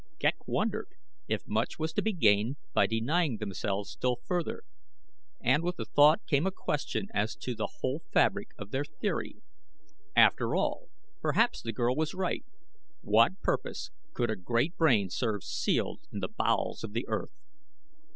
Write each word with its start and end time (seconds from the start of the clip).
Ghek 0.17 0.47
wondered 0.47 0.87
if 1.27 1.47
much 1.47 1.77
was 1.77 1.93
to 1.93 2.01
be 2.01 2.11
gained 2.11 2.55
by 2.73 2.87
denying 2.87 3.37
themselves 3.37 3.91
still 3.91 4.15
further, 4.25 4.63
and 5.39 5.61
with 5.61 5.75
the 5.75 5.85
thought 5.85 6.25
came 6.25 6.47
a 6.47 6.51
question 6.51 7.07
as 7.13 7.35
to 7.35 7.53
the 7.53 7.67
whole 7.81 8.01
fabric 8.11 8.49
of 8.57 8.71
their 8.71 8.83
theory. 8.83 9.43
After 10.15 10.55
all 10.55 10.89
perhaps 11.21 11.61
the 11.61 11.71
girl 11.71 11.95
was 11.95 12.15
right; 12.15 12.43
what 13.01 13.41
purpose 13.41 13.91
could 14.15 14.31
a 14.31 14.35
great 14.35 14.75
brain 14.75 15.11
serve 15.11 15.43
sealed 15.43 15.99
in 16.11 16.19
the 16.19 16.29
bowels 16.35 16.83
of 16.83 16.93
the 16.93 17.05
earth? 17.07 17.37